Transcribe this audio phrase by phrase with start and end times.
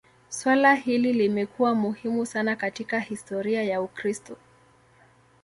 [0.29, 4.37] Suala hili limekuwa muhimu sana katika historia ya Ukristo.